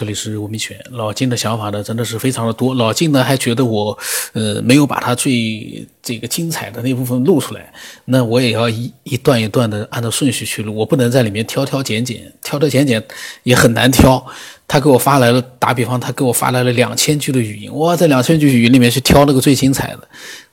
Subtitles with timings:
[0.00, 0.74] 这里是吴明全。
[0.92, 2.74] 老金的想法呢，真的是非常的多。
[2.74, 3.98] 老金呢还觉得我，
[4.32, 7.70] 呃，没有把他最这个精彩的那部分录出来，
[8.06, 13.04] 那我也要一一段一段的按照顺序去录，我不能在里面挑挑拣拣，挑挑拣拣
[13.42, 14.24] 也很难挑。
[14.66, 20.08] 他给我发来了，打比方，他给我发来了两千句的语音，哇在两千句语音里面去挑那个最精彩的，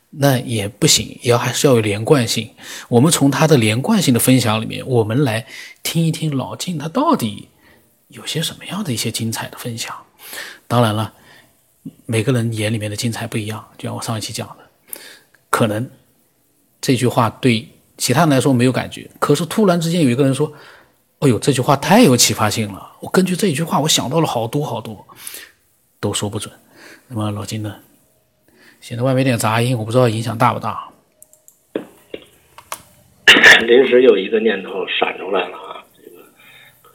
[0.09, 2.49] 那也不行，也要还是要有连贯性。
[2.89, 5.45] 我们从他的连贯性的分享里面，我们来
[5.83, 7.47] 听一听老金他到底。
[8.09, 9.95] 有些什么样的一些精彩的分享？
[10.67, 11.13] 当然了，
[12.05, 13.65] 每个人眼里面的精彩不一样。
[13.77, 14.57] 就像我上一期讲的，
[15.49, 15.89] 可能
[16.81, 17.67] 这句话对
[17.97, 20.51] 其他人来说没有感觉，可是突然之间有一个人说
[21.19, 25.05] ：“哎呦，这句话太有启发性了！”我根据这句话，我想到了好多好多，
[25.99, 26.53] 都说不准。
[27.07, 27.75] 那么老金呢？
[28.79, 30.87] 现在外面有点杂音，我不知道影响大不大。
[33.65, 35.57] 临时有一个念头闪出来了。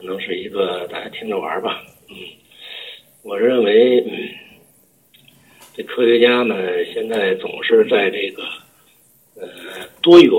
[0.03, 2.15] 可能是一个大家听着玩吧，嗯，
[3.21, 4.27] 我认为，嗯，
[5.73, 6.53] 这科学家呢，
[6.93, 8.43] 现在总是在这个，
[9.35, 9.47] 呃，
[10.01, 10.29] 多远、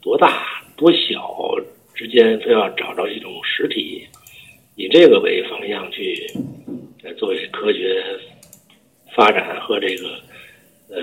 [0.00, 1.56] 多大、多小
[1.92, 4.06] 之间，非要找着一种实体，
[4.76, 6.14] 以这个为方向去，
[7.02, 8.00] 呃，作为科学
[9.16, 10.08] 发展和这个，
[10.88, 11.02] 呃，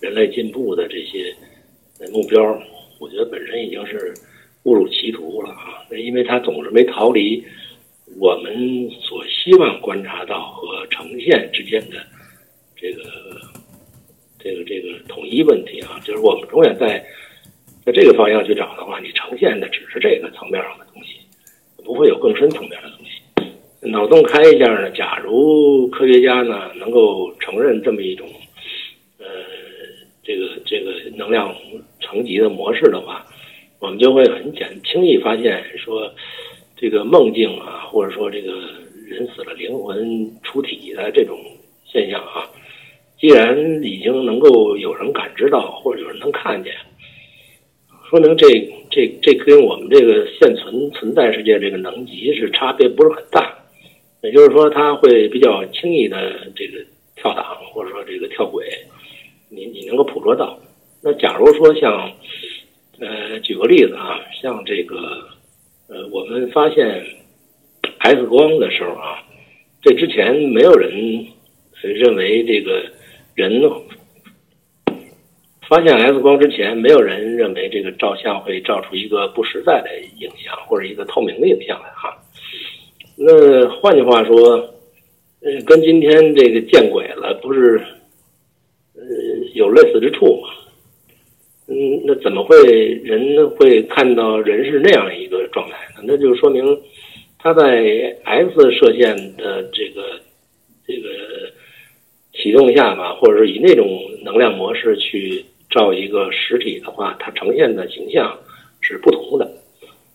[0.00, 1.32] 人类进步的这些
[2.10, 2.42] 目标，
[2.98, 4.12] 我觉得本身已经是。
[4.64, 5.81] 误入歧途了啊！
[5.98, 7.44] 因为他总是没逃离
[8.18, 11.96] 我们所希望观察到和呈现之间的
[12.76, 13.02] 这个
[14.38, 17.04] 这个这个统一问题啊，就是我们永远在
[17.84, 21.16] 在这个方向去找的话，你呈现的只是这个层面上的东西，
[21.84, 23.88] 不会有更深层面的东西。
[23.88, 28.28] 脑洞开一下呢，假如科学家呢能够承认这么一种
[29.18, 29.26] 呃
[30.22, 31.54] 这个这个能量
[32.00, 33.21] 层级的模式的话。
[33.92, 36.10] 我们就会很简轻易发现，说
[36.74, 38.50] 这个梦境啊，或者说这个
[39.06, 41.38] 人死了灵魂出体的这种
[41.84, 42.48] 现象啊，
[43.20, 43.54] 既然
[43.84, 46.72] 已经能够有人感知到，或者有人能看见，
[48.08, 48.48] 说明这
[48.90, 53.54] 这这跟我们这个现存存在世界这个能级是差别不是很大，
[54.22, 56.78] 也就是说，它会比较轻易的这个
[57.14, 57.44] 跳档，
[57.74, 58.66] 或者说这个跳轨，
[59.50, 60.58] 你你能够捕捉到。
[61.02, 62.10] 那假如说像。
[62.98, 64.96] 呃，举个例子啊，像这个，
[65.88, 67.04] 呃，我们发现
[67.98, 69.18] X 光的时候啊，
[69.80, 70.92] 这之前没有人
[71.82, 72.84] 认为这个
[73.34, 73.60] 人
[75.68, 79.88] 发现 X 光之前，没有人认为这个照相会照出一个不实在的
[80.18, 82.16] 影像或者一个透明的影像来哈。
[83.16, 84.36] 那换句话说，
[85.40, 87.80] 呃，跟今天这个见鬼了，不是
[88.94, 89.02] 呃
[89.54, 90.48] 有类似之处吗？
[91.74, 92.58] 嗯，那怎么会
[93.02, 96.02] 人会看到人是那样一个状态呢？
[96.04, 96.62] 那就说明
[97.38, 100.20] 他在 X 射线的这个
[100.86, 101.08] 这个
[102.34, 103.86] 启动下吧，或者是以那种
[104.22, 108.38] 能量模式去照一个实体的话，它呈现的形象
[108.82, 109.50] 是不同的。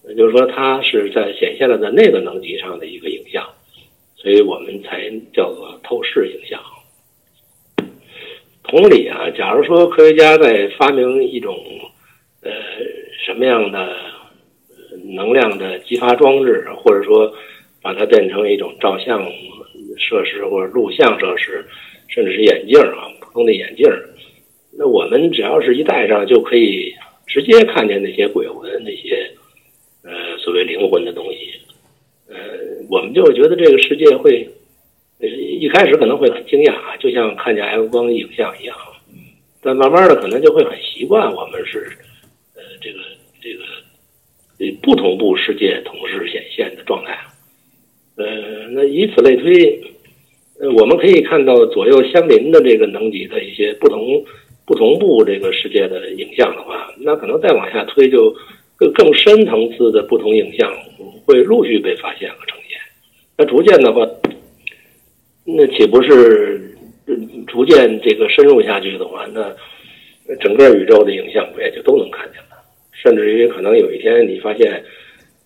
[0.07, 3.44] 也就是说，它是在显现了在那个能级上的一个影像，
[4.16, 6.62] 所以我们才叫做透视影像。
[8.78, 11.58] 同理啊，假如说科学家在发明一种，
[12.44, 12.52] 呃，
[13.26, 13.92] 什么样的
[15.16, 17.34] 能量的激发装置，或者说
[17.82, 19.26] 把它变成一种照相
[19.98, 21.66] 设施或者录像设施，
[22.08, 23.84] 甚至是眼镜啊，普通的眼镜，
[24.78, 26.94] 那我们只要是一戴上，就可以
[27.26, 29.28] 直接看见那些鬼魂、那些
[30.04, 31.50] 呃所谓灵魂的东西，
[32.30, 32.36] 呃，
[32.92, 34.48] 我们就觉得这个世界会。
[35.59, 38.75] 一开始可能会很惊讶，就像看见 X 光影像一样，
[39.62, 41.88] 但慢慢的可能就会很习惯我们是，
[42.56, 43.00] 呃，这个
[43.41, 43.63] 这个，
[44.59, 47.18] 呃，不同步世界同时显现的状态。
[48.16, 48.25] 呃，
[48.72, 49.81] 那以此类推，
[50.59, 54.24] 呃，我们可以看到左右相邻的这个能级的一些不同
[54.66, 58.35] 不同步这个世界的影像的话，那可能再往下推，就
[58.75, 60.72] 更更深层次的不同影像
[61.25, 62.78] 会陆续被发现和呈现。
[63.38, 64.07] 那逐渐的话。
[65.50, 66.76] 那岂不是
[67.48, 69.50] 逐渐这个深入下去的话，那
[70.42, 72.58] 整个宇宙的影像不也就都能看见了？
[72.92, 74.84] 甚至于可能有一天你发现，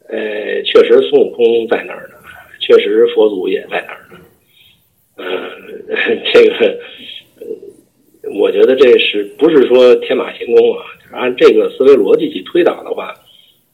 [0.09, 2.15] 呃，确实孙悟空在那儿呢，
[2.59, 4.19] 确实佛祖也在那儿呢。
[5.17, 6.79] 嗯， 这个，
[8.39, 10.83] 我觉得这是不是说天马行空啊？
[11.11, 13.13] 按这个思维逻辑去推导的话，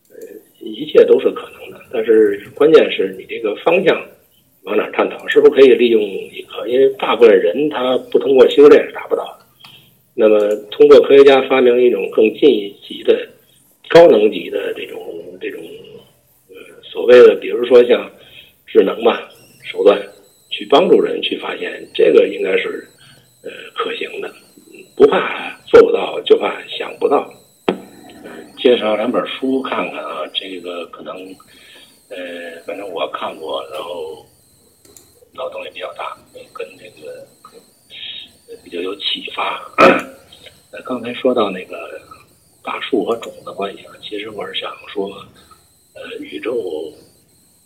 [0.10, 0.18] 呃，
[0.60, 1.80] 一切都是可能的。
[1.90, 4.06] 但是关键是你这个方向。
[4.68, 5.26] 往哪探讨？
[5.30, 6.68] 是不是可以利用一个？
[6.68, 9.46] 因为大部分人他不通过修炼是达不到的。
[10.14, 10.38] 那么，
[10.70, 13.26] 通过科学家发明一种更进一级的
[13.88, 15.00] 高能级的这种
[15.40, 15.62] 这种
[16.50, 18.12] 呃所谓的，比如说像
[18.66, 19.30] 智能吧，
[19.64, 19.98] 手段
[20.50, 22.86] 去帮助人去发现，这个应该是
[23.44, 24.30] 呃可行的。
[24.98, 27.26] 不怕做不到，就怕想不到。
[28.58, 31.16] 介绍两本书看看啊，这个可能
[32.10, 34.26] 呃，反正我看过，然后
[35.38, 36.18] 脑洞也比较大，
[36.52, 37.26] 跟那个
[38.64, 39.64] 比较有启发。
[40.74, 42.02] 呃，刚才说到那个
[42.64, 45.08] 大树和种子关系啊，其实我是想说，
[45.94, 46.92] 呃，宇宙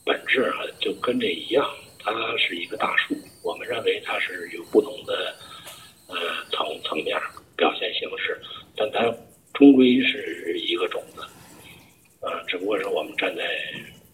[0.06, 1.66] 本质啊就跟这一样，
[1.98, 5.34] 它是一个大树，我们认为它是有不同的。
[6.14, 6.18] 呃，
[6.52, 7.18] 层层面
[7.56, 8.38] 表现形式，
[8.76, 9.00] 但它
[9.54, 11.22] 终归是一个种子，
[12.20, 13.48] 呃，只不过是我们站在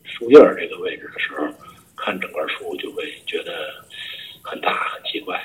[0.03, 1.47] 树叶这个位置的时候，
[1.95, 3.83] 看整个树就会觉得
[4.43, 5.43] 很大很奇怪，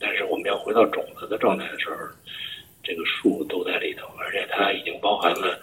[0.00, 1.96] 但是我们要回到种子的状态的时候，
[2.82, 5.60] 这个树都在里头，而且它已经包含了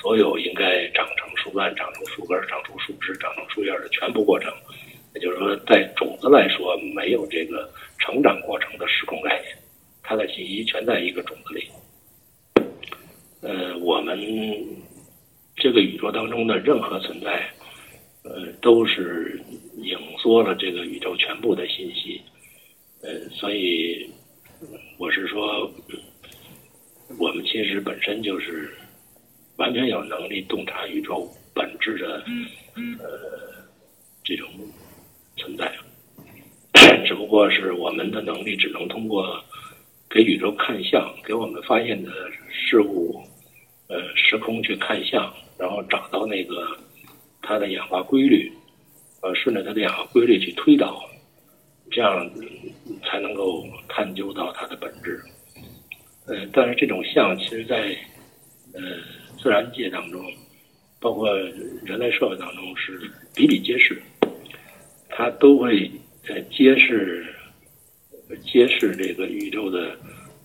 [0.00, 4.50] 所有应该长成树干、长成树根、长出树枝、长成树叶的全部过程。
[5.14, 9.56] 也就是说，在种子来说，没有这个成长过程的时空概念，
[10.48, 11.68] 它的信息全在一个种子里。
[13.40, 14.18] 呃，我们
[15.56, 17.48] 这个宇宙当中的任何存在，
[18.24, 19.40] 呃，都是
[19.76, 22.20] 影缩了这个宇宙全部的信息。
[23.02, 24.10] 呃，所以
[24.98, 25.70] 我是说，
[27.18, 28.74] 我们其实本身就是
[29.56, 32.24] 完全有能力洞察宇宙本质的，
[32.98, 33.64] 呃，
[34.24, 34.48] 这种。
[35.40, 35.72] 存在，
[37.06, 39.40] 只不过是我们的能力只能通过
[40.10, 42.10] 给宇宙看相，给我们发现的
[42.50, 43.22] 事物，
[43.88, 46.76] 呃，时空去看相，然后找到那个
[47.42, 48.50] 它的演化规律，
[49.20, 51.02] 呃，顺着它的演化规律去推导，
[51.90, 52.30] 这样
[53.04, 55.20] 才能够探究到它的本质。
[56.26, 57.96] 呃，但是这种相，其实在
[58.74, 58.80] 呃
[59.42, 60.22] 自然界当中，
[61.00, 61.30] 包括
[61.84, 62.98] 人类社会当中，是
[63.34, 64.00] 比比皆是。
[65.10, 65.90] 它都会
[66.28, 67.26] 呃揭示
[68.36, 69.96] 揭示这个宇宙的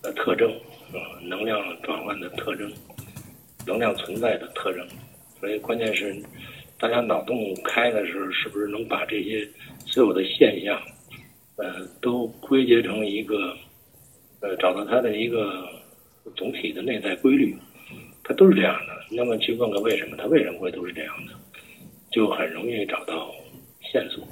[0.02, 0.50] 呃特征
[0.92, 2.72] 啊，能量转换的特征，
[3.66, 4.86] 能量存在的特征。
[5.40, 6.16] 所以关键是
[6.78, 9.46] 大家脑洞开的时候，是不是能把这些
[9.86, 10.80] 所有的现象
[11.56, 13.56] 呃都归结成一个
[14.40, 15.68] 呃找到它的一个
[16.34, 17.54] 总体的内在规律？
[18.22, 18.94] 它都是这样的。
[19.10, 21.32] 那么去问个为什么，它为什么会都是这样的，
[22.10, 23.30] 就很容易找到
[23.82, 24.26] 线索。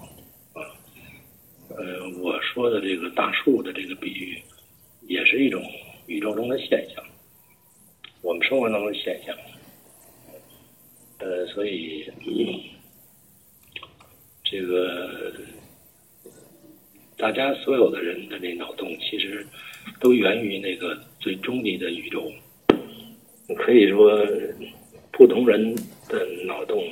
[1.77, 4.39] 呃，我说的这个大树的这个比喻，
[5.09, 5.63] 也是一种
[6.07, 7.03] 宇宙中的现象，
[8.21, 9.35] 我们生活当中的现象。
[11.19, 12.05] 呃，所以
[14.43, 15.33] 这个
[17.17, 19.47] 大家所有的人的那脑洞，其实
[20.01, 22.31] 都源于那个最终极的宇宙。
[23.57, 24.19] 可以说，
[25.13, 25.75] 不同人
[26.09, 26.83] 的脑洞，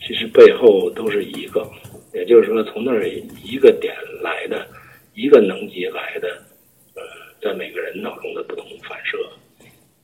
[0.00, 1.68] 其实背后都是一个。
[2.14, 3.06] 也就是说，从那儿
[3.44, 3.94] 一个点
[4.28, 4.68] 来的，
[5.14, 6.28] 一个能级来的，
[6.94, 7.02] 呃，
[7.40, 9.16] 在每个人脑中的不同反射，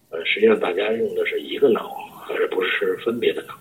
[0.08, 1.94] 呃，实际上大家用的是一个脑，
[2.30, 3.54] 而不是分别的脑，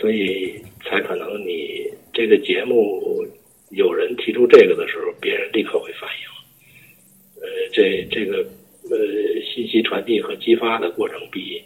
[0.00, 3.26] 所以才可能你这个节目
[3.70, 8.38] 有人提出这个的时候，别人立刻会反应，呃，这这个
[8.88, 8.96] 呃
[9.42, 11.60] 信息传递和激发的过程比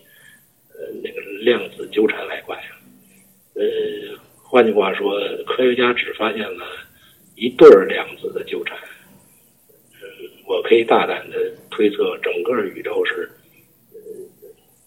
[0.73, 2.57] 呃那个量子纠缠还快，
[3.55, 3.63] 呃。
[4.51, 6.65] 换句话说，科学家只发现了
[7.39, 8.77] 一对儿量子的纠缠。
[9.95, 10.03] 嗯，
[10.45, 13.31] 我可以大胆的推测，整个宇宙是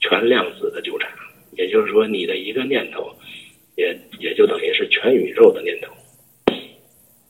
[0.02, 1.10] 全量子的纠缠。
[1.54, 3.10] 也就是说，你的一个念头，
[3.78, 5.94] 也也就等于是全宇宙的念头。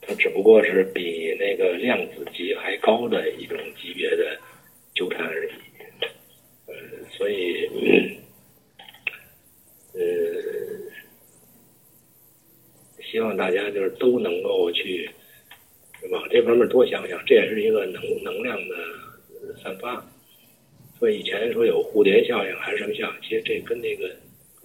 [0.02, 4.36] 它只不过是比那个量子级还高的一种级别的
[4.96, 5.52] 纠缠而已。
[6.66, 6.74] 呃，
[7.12, 7.70] 所以，
[9.94, 10.00] 呃。
[13.12, 14.51] 希望大家就是都能够
[14.92, 15.10] 去
[16.10, 18.76] 往这方面多想想，这也是一个能能量的
[19.64, 20.04] 散发。
[21.00, 24.14] 所以以前说有蝴蝶效应还是什么效应，其实这跟那个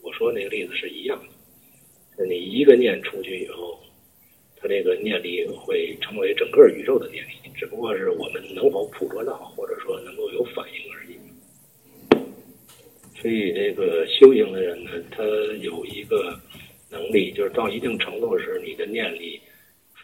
[0.02, 1.18] 我说那个例子是一样
[2.16, 2.24] 的。
[2.26, 3.78] 你一个念出去以后，
[4.56, 11.16] 它这个念力会成为整个宇宙的念力，只不过是我们能否捕捉到，或者说能够有反应而已。
[13.20, 15.22] 所以这个修行的人呢，他
[15.60, 16.40] 有一个。
[16.88, 19.40] 能力就是到一定程度的时候，你的念力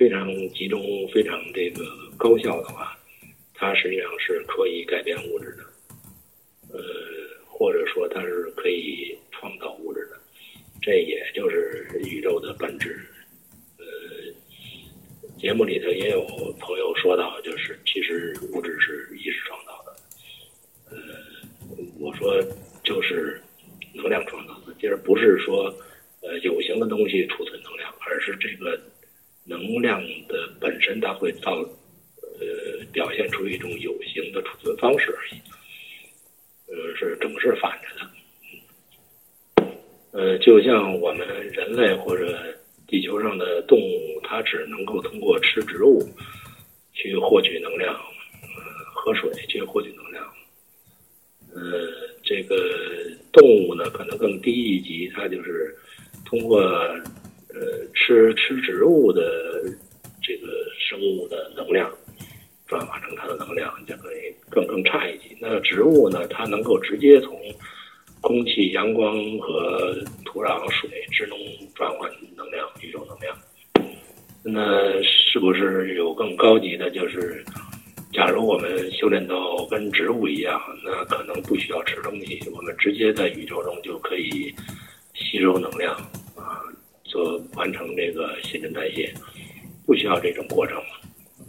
[0.02, 0.82] 非常集中、
[1.14, 1.84] 非常这个
[2.16, 2.98] 高效的话，
[3.54, 5.62] 它实际上是可以改变物质的，
[6.76, 6.82] 呃，
[7.46, 10.18] 或者说它是可以创造物质的，
[10.80, 13.00] 这也就是宇宙的本质。
[13.78, 13.84] 呃，
[15.38, 16.26] 节目里头也有
[16.58, 19.96] 朋友说到，就是其实物质是意识创造的，
[20.90, 20.98] 呃，
[22.00, 22.42] 我说
[22.82, 23.40] 就是
[23.94, 25.72] 能量创造的，就是不是说。
[26.24, 28.80] 呃，有形的东西储存能量，而是这个
[29.62, 35.40] 能量的本身它会造呃表现出一种有形的储存方式而已，
[36.66, 39.66] 呃是整是反着的，
[40.10, 42.36] 呃就像我们人类或者
[42.86, 46.02] 地球上的动物，它只能够通过吃植物
[46.92, 48.48] 去获取能量，呃
[48.94, 50.24] 喝水去获取能量，
[51.54, 51.88] 呃
[52.22, 52.56] 这个
[53.32, 55.76] 动物呢可能更低一级，它就是
[56.24, 56.60] 通过。
[57.54, 59.22] 呃，吃吃植物的
[60.22, 61.90] 这个生物的能量，
[62.66, 65.36] 转化成它的能量，就可以更更差一级。
[65.40, 67.38] 那植物呢，它能够直接从
[68.20, 69.94] 空气、阳光和
[70.24, 71.36] 土壤、水只能
[71.74, 73.36] 转换能量，宇宙能量。
[74.44, 76.90] 那是不是有更高级的？
[76.90, 77.44] 就是
[78.12, 84.52] 假如我们修炼到跟植物一样，那可能不需要吃东西，我们直接在宇宙中就可以
[85.14, 85.96] 吸收能量
[87.12, 87.22] 啊。
[87.22, 89.12] 做完成这个新陈代谢，
[89.86, 90.80] 不需要这种过程。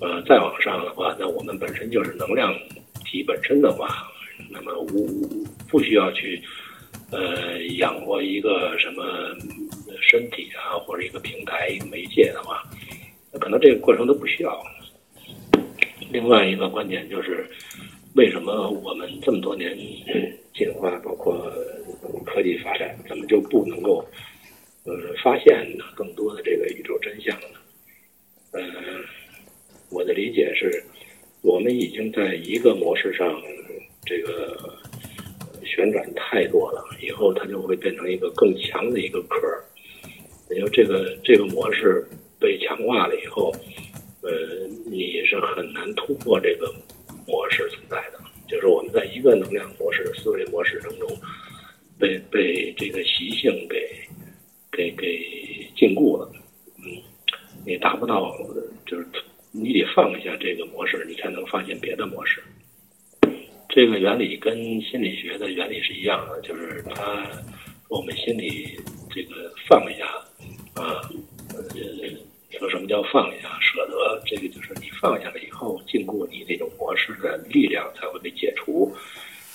[0.02, 2.54] 呃，再往上的话，那我们本身就是能量
[3.06, 4.06] 体本身的话，
[4.50, 6.42] 那么无不需要去
[7.12, 9.06] 呃养活一个什么
[10.02, 12.62] 身体啊，或者一个平台、一个媒介的话，
[13.40, 14.62] 可能这个过程都不需要。
[16.12, 17.50] 另外一个观点就是，
[18.16, 19.78] 为什么我们这么多年
[20.54, 21.50] 进化，包括
[22.26, 24.06] 科技发展，怎么就不能够？
[24.86, 27.48] 呃，发现呢更多的这个宇宙真相呢？
[28.52, 28.62] 呃，
[29.90, 30.84] 我的理解是，
[31.42, 33.42] 我们已经在一个模式上
[34.06, 34.78] 这个
[35.64, 39.64] 旋转太多了，以后它就会变成一个更强的一个壳儿。
[40.50, 42.06] 也就这个这个模式
[42.38, 43.56] 被强化了以后，
[44.22, 46.70] 呃，你是很难突破这个
[47.26, 48.20] 模式存在的。
[48.50, 51.10] 就是我们在一个能量模式、思维模式当中，
[51.98, 53.78] 被被这个习性给。
[54.76, 56.30] 给给禁锢了，
[56.80, 56.98] 嗯，
[57.66, 58.36] 你达不到，
[58.86, 59.08] 就是
[59.52, 62.44] 你得放下这个模式，你才能发现别的模式。
[63.70, 67.28] 这个原理跟心理学的原理是一样的，就是它
[67.90, 68.78] 我们心里
[69.14, 70.06] 这个放下
[70.74, 71.02] 啊，
[71.56, 71.64] 呃，
[72.60, 73.60] 说什么叫放下？
[73.62, 78.92] 舍得，这个就是你放下了以后，禁锢你这种模式的力量才会被解除，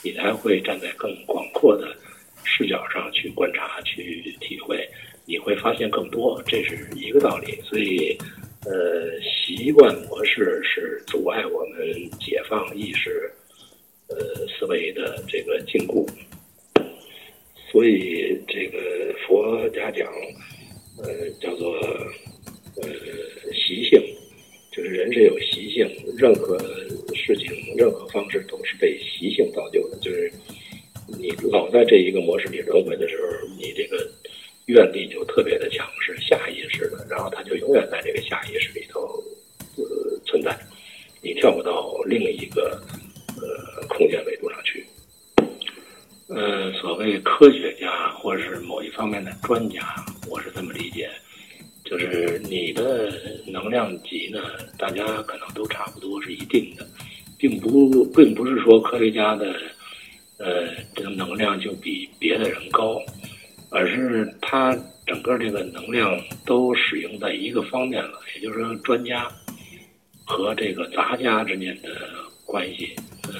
[0.02, 1.96] 你才会站在更广阔的
[2.42, 4.88] 视角上去观察、去体会。
[5.48, 7.58] 会发现更多，这是一个道理。
[7.62, 8.14] 所以，
[8.66, 11.78] 呃，习惯模式是阻碍我们
[12.20, 13.32] 解放意识，
[14.08, 16.06] 呃，思维的这个禁锢。
[17.72, 18.78] 所以，这个
[19.26, 20.06] 佛家讲，
[21.02, 21.72] 呃，叫做
[22.76, 22.84] 呃
[23.54, 23.98] 习性，
[24.70, 25.88] 就是人是有习性，
[26.18, 26.58] 任何
[27.14, 29.96] 事情、任何方式都是被习性造就的。
[30.02, 30.30] 就是
[31.18, 33.96] 你老在这一个模式里轮回的时候，你这个。
[34.68, 39.22] 愿力就特别的强，是下意识的，然后它就永远在这个下意识里头
[39.76, 39.84] 呃
[40.24, 40.58] 存在，
[41.20, 42.82] 你跳不到另一个
[43.36, 44.86] 呃空间维度上去。
[46.28, 51.10] 呃，所谓科学家或者是某一方面的专家，我是这么理解，
[51.84, 53.12] 就是你的
[53.46, 54.40] 能量级呢，
[54.78, 56.86] 大家可能都差不多是一定的，
[57.36, 59.54] 并不并不是说科学家的
[60.38, 62.98] 呃这个能量就比别的人高。
[63.70, 64.74] 而是他
[65.08, 69.26] 整个这个能量都使用在一个方面了，也就是说，专家
[70.26, 71.88] 和这个杂家之间的
[72.44, 72.94] 关系。
[73.24, 73.32] 呃，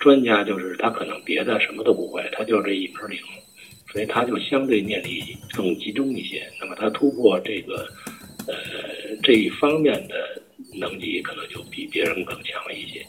[0.00, 3.20] 专家就是他可能别的什么都不会，他就这一门灵，
[3.92, 6.50] 所以他就相对念力更集中一些。
[6.58, 7.86] 那么他突破这个
[8.48, 8.54] 呃
[9.22, 10.42] 这一方面的
[10.74, 13.04] 能级，可能就比别人更强一些。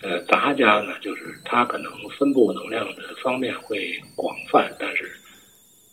[0.00, 5.10] 呃，杂家呢，就是他可能分布能量的方面会广泛，但是。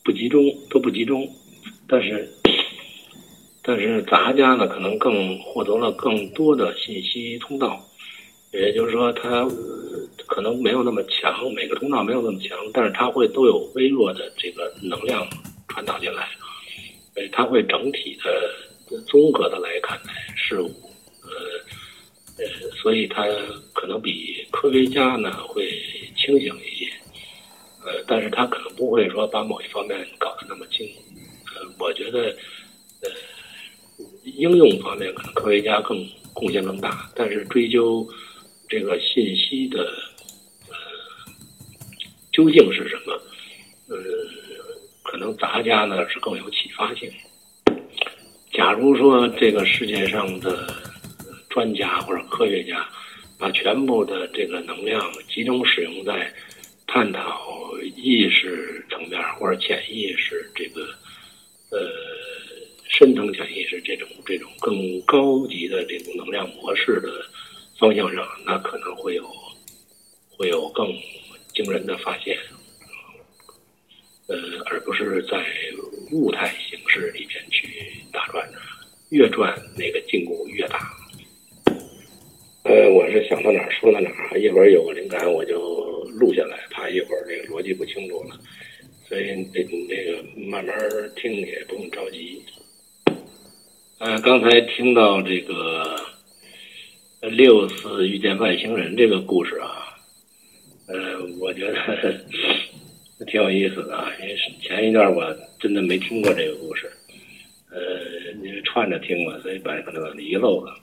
[0.03, 1.29] 不集中都不集中，
[1.87, 2.27] 但是
[3.61, 7.79] 但是杂家呢，可能更获得了更多的信息通道，
[8.51, 9.47] 也就是说，它
[10.25, 15.27] 可能没有那么强，每个通道没有那么强，但是它会都有微弱的这个能量
[15.67, 16.27] 传导进来，
[17.15, 20.71] 哎，它会整体的综合的来看待事物，
[21.21, 23.27] 呃呃，所以它
[23.71, 25.69] 可能比科学家呢会
[26.17, 26.70] 清醒一些。
[27.83, 30.87] 呃，但是他可能不会说把某一方面搞得那么精，
[31.55, 32.29] 呃，我觉得，
[33.01, 33.09] 呃，
[34.23, 38.07] 应用方面可能科学家更贡献更大，但是追究
[38.69, 39.83] 这个信息的
[40.69, 40.75] 呃
[42.31, 43.13] 究竟是什么，
[43.87, 43.97] 呃，
[45.03, 47.11] 可能杂家呢是更有启发性。
[48.53, 50.71] 假如说这个世界上的
[51.49, 52.87] 专家或者科学家
[53.39, 55.01] 把全部的这个能量
[55.33, 56.31] 集中使用在。
[56.93, 57.21] 探讨
[58.01, 60.81] 意识层面或者潜意识这个
[61.69, 61.79] 呃
[62.89, 67.25] 深层潜意识这种这种更高级的这种能量模式的
[67.79, 69.29] 方向上，那可能会有
[70.29, 70.87] 会有更
[71.53, 72.37] 惊人的发现。
[74.27, 75.45] 呃，而不是在
[76.11, 77.67] 物态形式里边去
[78.13, 78.49] 打转，
[79.09, 80.93] 越转那个禁锢越大。
[82.63, 88.39] 呃，我是想到哪儿说到哪儿，一会儿有个灵感我就录下来，怕一会儿这个逻辑不清楚了，
[89.07, 90.75] 所以这这个慢慢
[91.15, 92.41] 听也不用着急。
[93.99, 95.95] 呃，刚才听到这个
[97.21, 99.95] 六次遇见外星人这个故事啊，
[100.87, 102.15] 呃，我觉得。
[103.27, 105.23] 挺有意思的啊，因为前一段我
[105.59, 106.91] 真的没听过这个故事，
[107.69, 107.79] 呃，
[108.43, 110.73] 因为串着听嘛，所以把可能遗漏了。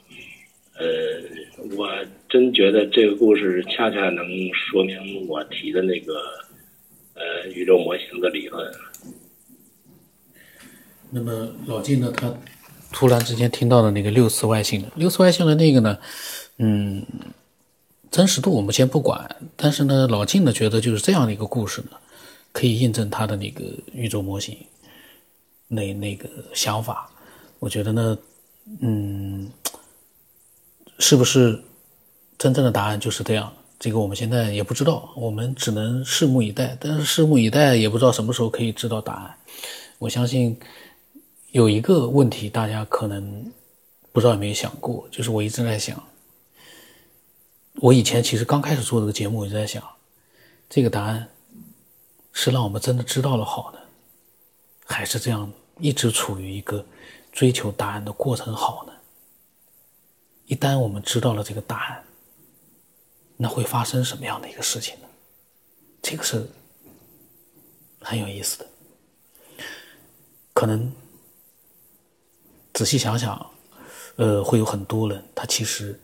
[0.79, 1.89] 呃，我
[2.29, 6.15] 真觉得这个故事恰恰能说明我提的那个
[7.15, 8.73] 呃宇宙模型的理论。
[11.11, 12.33] 那么老金呢，他
[12.93, 15.99] 突然之间听到了那个六次外星人，六次外星人那个呢，
[16.59, 17.05] 嗯，
[18.11, 21.91] 真实度我们先不管，但是呢，老金呢觉得就是这样的一个故事呢。
[22.51, 24.57] 可以印证他的那个宇宙模型，
[25.69, 27.09] 那那个想法，
[27.59, 28.19] 我觉得呢，
[28.81, 29.49] 嗯，
[30.99, 31.63] 是不是
[32.37, 33.53] 真正的答案就是这样？
[33.79, 36.77] 这个我们现在也不知道，我们只能拭目以待。
[36.81, 39.37] 但是拭目以待也不知道什么时候可以知道答案。
[39.99, 40.59] 我相信
[41.53, 43.53] 有一个问题，大家可能
[44.13, 46.03] 不知道有没有想过，就是我一直在想，
[47.77, 49.83] 我以前其实刚开始做这个节目，我就在想
[50.69, 51.29] 这个答案。
[52.31, 53.81] 是让我们真的知道了好呢，
[54.85, 55.51] 还是这样
[55.81, 56.85] 一直处于一个
[57.33, 58.93] 追求答案的过程好呢？
[60.49, 62.05] 一旦我们知道了这个答案，
[63.37, 65.07] 那会发生什么样的一个事情呢？
[66.03, 66.49] 这个是
[68.01, 68.67] 很有意思的。
[70.55, 70.91] 可能
[72.73, 73.51] 仔细想想，
[74.17, 76.01] 呃，会有很多人他其实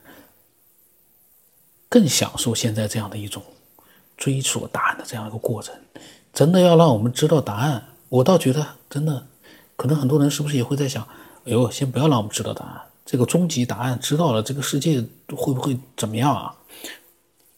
[1.88, 3.42] 更享受现在这样的一种
[4.14, 5.75] 追索答案的这样一个过程。
[6.35, 9.27] 真的要让我们知道答案，我倒觉得真的，
[9.77, 11.03] 可能很多人是不是也会在想，
[11.45, 15.01] 哎呦，先不要让我们知道答案，这个终极答案知道了，这个世界
[15.37, 16.55] 会不会怎么样啊？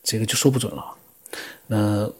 [0.02, 0.94] 这个就说不准了。
[1.66, 2.10] 那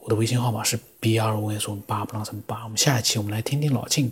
[0.00, 2.64] 我的微信号码是 B R O S 八不让成八。
[2.64, 4.10] 我们下一期我们来听听老庆，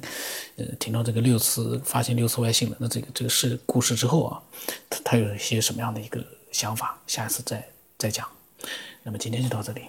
[0.57, 4.43] 呃，听到这个六次发现六次外星人的这个这个事故事之后啊，
[4.89, 6.97] 他他有一些什么样的一个想法？
[7.09, 7.69] 下一次再
[7.99, 8.25] 再讲。
[9.03, 9.83] 那么今天就到这里。